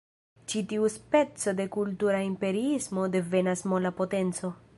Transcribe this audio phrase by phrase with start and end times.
[0.53, 4.57] Ĉi tiu speco de kultura imperiismo devenas "mola potenco".